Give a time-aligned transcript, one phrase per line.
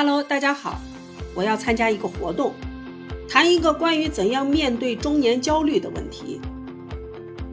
[0.00, 0.80] Hello，大家好，
[1.34, 2.54] 我要参加一个活动，
[3.28, 6.40] 谈一个关于怎样面对中年焦虑的问题。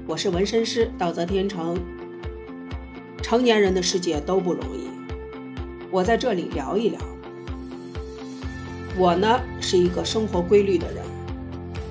[0.05, 1.75] 我是纹身师道泽天成。
[3.23, 4.91] 成年人的世界都不容易，
[5.89, 6.99] 我在这里聊一聊。
[8.95, 11.03] 我呢是一个生活规律的人，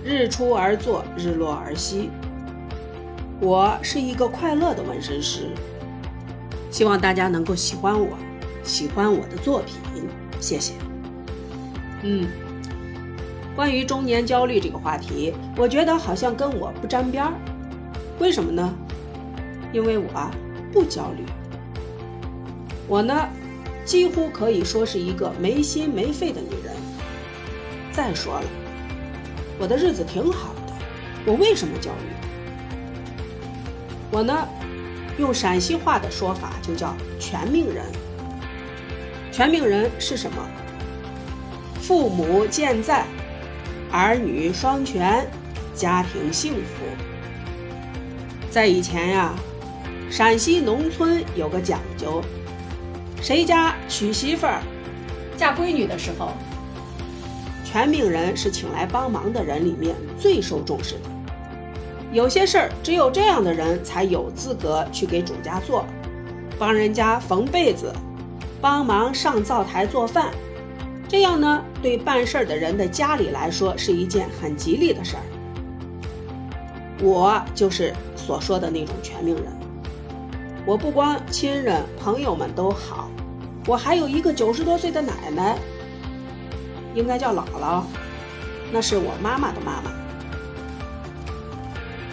[0.05, 2.11] 日出而作，日落而息。
[3.41, 5.49] 我是一个快乐的纹身师，
[6.71, 8.17] 希望大家能够喜欢我，
[8.63, 10.05] 喜欢我的作品。
[10.41, 10.75] 谢谢。
[12.03, 12.27] 嗯，
[13.57, 17.33] 关于中年焦虑这个话题，我觉得好像跟我不沾边儿。
[18.19, 18.75] 为什么呢？
[19.73, 20.31] 因为我
[20.73, 21.25] 不焦虑。
[22.87, 23.29] 我呢，
[23.85, 26.75] 几乎可以说是一个没心没肺的女人。
[27.91, 28.47] 再说了，
[29.59, 30.73] 我的日子挺好的，
[31.25, 32.29] 我为什么焦虑？
[34.11, 34.47] 我呢，
[35.19, 37.85] 用陕西话的说法就叫全命人。
[39.37, 40.37] 全命人是什么？
[41.83, 43.05] 父母健在，
[43.91, 45.29] 儿女双全，
[45.75, 46.85] 家庭幸福。
[48.49, 49.35] 在以前呀，
[50.09, 52.23] 陕西农村有个讲究，
[53.21, 54.63] 谁家娶媳妇儿、
[55.37, 56.31] 嫁闺女的时候，
[57.65, 61.11] 全命人是请来帮忙的人里面最受重视的。
[62.13, 65.85] 有些事儿只有这样的人才有资格去给主家做，
[66.57, 67.93] 帮人家缝被子。
[68.65, 70.31] 帮忙上灶台做饭，
[71.07, 75.23] 这样呢，对办事儿的人的家里来说是一件很吉利的事儿。
[77.03, 79.45] 我就是所说的那种全命人。
[80.65, 83.11] 我不光亲人朋友们都好，
[83.67, 85.59] 我还有一个九十多岁的奶奶，
[86.95, 87.83] 应该叫姥姥，
[88.73, 89.93] 那是我妈妈的妈妈。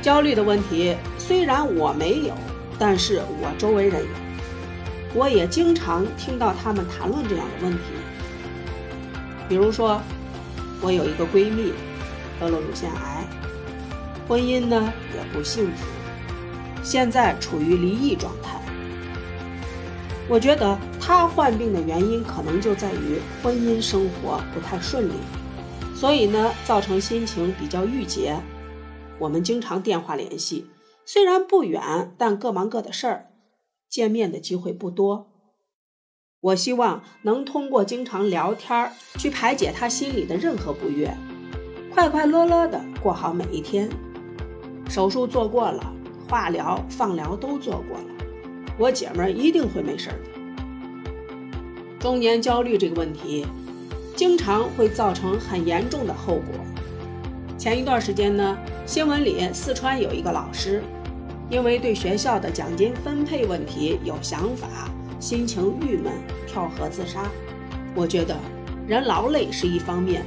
[0.01, 2.33] 焦虑的问题虽然我没有，
[2.77, 4.30] 但是我周围人有。
[5.13, 7.79] 我也经常听到他们谈论这样的问题，
[9.49, 10.01] 比如说，
[10.81, 11.73] 我有一个闺蜜
[12.39, 13.27] 得了乳腺癌，
[14.27, 15.85] 婚姻呢也不幸福，
[16.81, 18.61] 现在处于离异状态。
[20.29, 25.13] 我觉得她患病的原因可能就在于婚姻生活不太顺利，
[25.93, 28.39] 所以呢造成心情比较郁结。
[29.19, 30.69] 我们经常电话联系，
[31.05, 33.30] 虽然不远，但各忙各的事儿。
[33.91, 35.27] 见面的机会不多，
[36.39, 41.13] 我希望能通过经常聊天去排解他心里的任何不悦，
[41.93, 43.89] 快快乐乐的过好每一天。
[44.89, 45.93] 手术做过了，
[46.29, 48.05] 化疗、放疗都做过了，
[48.79, 50.15] 我姐们儿一定会没事的。
[51.99, 53.45] 中年焦虑这个问题，
[54.15, 56.45] 经常会造成很严重的后果。
[57.57, 60.81] 前一段时间呢，新闻里四川有一个老师。
[61.51, 64.89] 因为对学校的奖金分配问题有想法，
[65.19, 66.13] 心情郁闷，
[66.47, 67.29] 跳河自杀。
[67.93, 68.37] 我觉得
[68.87, 70.23] 人劳累是一方面，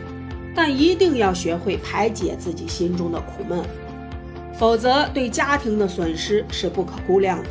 [0.55, 3.65] 但一定要学会排解自己心中的苦闷，
[4.59, 7.49] 否则对家庭的损失是不可估量的。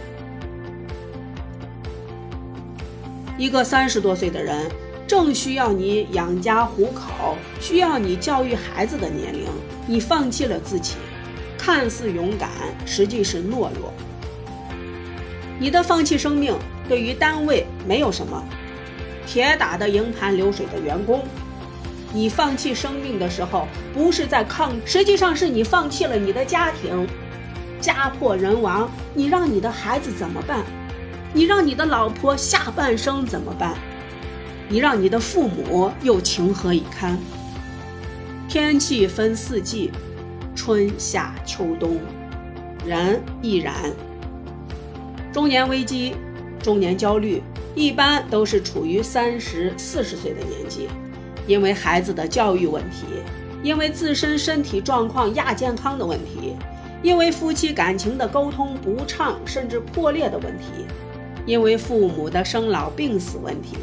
[3.40, 4.70] 一个三十多岁的人，
[5.08, 9.48] 正需要你养家糊口，需要你教育孩子的年龄，
[9.88, 10.94] 你放弃了自己。
[11.66, 12.50] 看似勇敢，
[12.86, 13.94] 实际是懦弱。
[15.58, 16.54] 你的放弃生命
[16.90, 18.44] 对于单位没有什么，
[19.26, 21.24] 铁打的营盘流水的员工，
[22.12, 27.08] 你放弃生命的时候不是在抗，实际上是你放弃了你的家庭，
[27.80, 30.66] 家破人亡，你让你的孩子怎么办？
[31.32, 33.74] 你让你的老婆下半生怎么办？
[34.68, 37.18] 你让你的父母又情何以堪？
[38.50, 39.94] 天气分四季。
[40.56, 41.98] 春夏秋冬，
[42.86, 43.74] 人亦然。
[45.32, 46.14] 中年危机、
[46.62, 47.42] 中年焦虑，
[47.76, 50.88] 一般都是处于三十四十岁的年纪，
[51.48, 53.06] 因为孩子的教育问题，
[53.64, 56.56] 因为自身身体状况亚健康的问题，
[57.02, 60.86] 因为夫妻感情的沟通不畅甚至破裂的问题，
[61.48, 63.76] 因为父母的生老病死问题，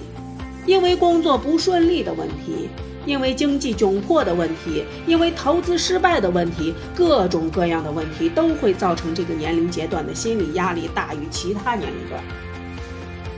[0.66, 2.69] 因为工作不顺利的问题。
[3.11, 12.23] 因为经济窘迫的问题，因为投资失败的问题，各种各样的问题都会造成这个年龄阶段的心理压力大于其他年龄段。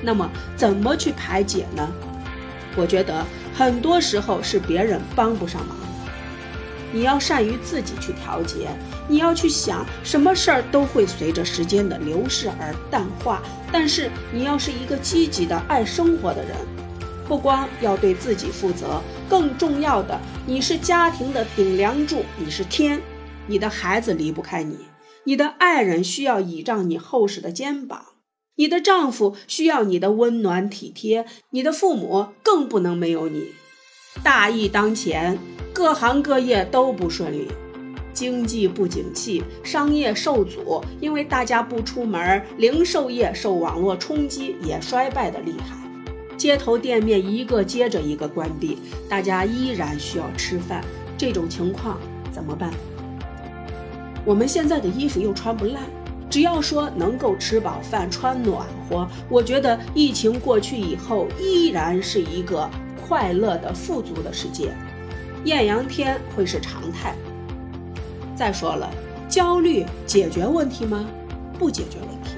[0.03, 1.91] 那么，怎么去排解呢？
[2.77, 3.25] 我觉得
[3.55, 5.75] 很多时候是别人帮不上忙。
[6.93, 8.69] 你要善于自己去调节，
[9.09, 13.41] 你要去想，什么事儿都会随着时间的流逝而淡化。
[13.73, 16.55] 但是，你要是一个积极的、爱生活的人。
[17.33, 23.01] 不光要对自己负责，更重要的，你是家庭的顶梁柱，你是天，
[23.47, 24.77] 你的孩子离不开你，
[25.25, 28.05] 你的爱人需要倚仗你厚实的肩膀，
[28.57, 33.47] 你的丈夫需要你的温暖体贴，你的父母更不能没有你。
[34.23, 35.39] 大疫当前，
[35.73, 37.49] 各行各业都不顺利，
[38.13, 45.79] 经济不景气，商业受阻，因为大家不出门，零售业受网络冲击也衰败的厉害，
[46.43, 48.77] 街头店面一个接着一个关闭，
[49.09, 50.83] 大家依然需要吃饭，
[51.17, 52.01] 这种情况
[52.33, 52.69] 怎么办？
[54.25, 55.85] 我们现在的衣服又穿不烂。
[56.29, 62.69] 只要说能够吃饱饭、穿暖和，我觉得疫情过去以后依然是一个
[63.07, 64.73] 快乐的、富足的世界，
[65.45, 67.15] 艳阳天会是常态。
[68.35, 68.91] 再说了，
[69.29, 71.07] 焦虑解决问题吗？
[71.57, 72.35] 不解决问题。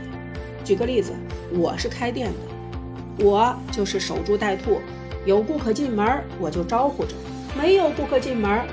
[0.62, 1.14] 举个例子，
[1.54, 2.38] 我是开店的，
[3.18, 4.80] 我就是守株待兔，
[5.24, 7.14] 有顾客进门我就招呼着，
[7.56, 8.64] 没有顾客进门，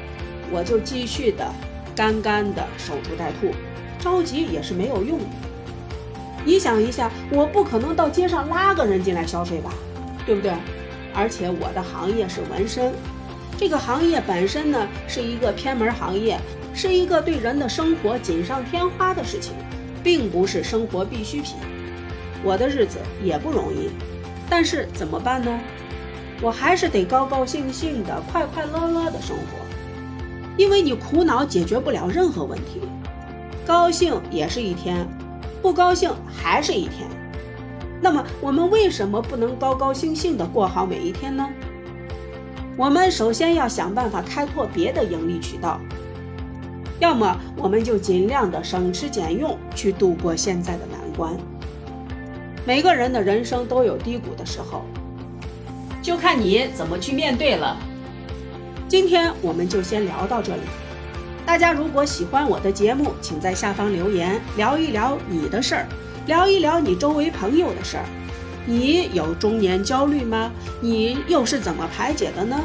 [0.51, 1.47] 我就继续的
[1.95, 3.53] 干干的守株待兔。
[3.99, 5.25] 着急也是没有用的。
[6.43, 9.71] 你想一下，我不可能到街上拉个人进来消费吧，
[10.25, 10.51] 对不对？
[11.13, 12.91] 而且我的行业是纹身，
[13.57, 16.39] 这个行业本身呢是一个偏门行业，
[16.73, 19.53] 是一个对人的生活锦上添花的事情，
[20.03, 21.57] 并不是生活必需品。
[22.43, 23.91] 我的日子也不容易，
[24.51, 25.59] 但是怎么办呢？
[26.41, 29.65] 我还是得高高兴兴的、快快乐乐的生活，
[30.57, 32.81] 因为你苦恼解决不了任何问题。
[33.65, 35.07] 高兴也是一天，
[35.61, 37.07] 不高兴还是一天。
[38.01, 41.47] 那么我们为什么不能高高兴兴的过好每一天呢？
[42.75, 45.79] 我们首先要想办法开拓别的盈利渠道，
[46.99, 51.37] 要么我们就尽量的省吃俭用去度过现在的难关。
[52.63, 54.83] 每个人的人生都有低谷的时候，
[56.01, 57.75] 就看你怎么去面对了。
[58.87, 60.61] 今天我们就先聊到这里。
[61.43, 65.87] 大家如果喜欢我的节目，请在下方留言，聊一聊你的事儿，
[66.27, 68.05] 聊一聊你周围朋友的事儿。
[68.67, 70.51] 你有中年焦虑吗？
[70.81, 72.59] 你又是怎么排解的呢？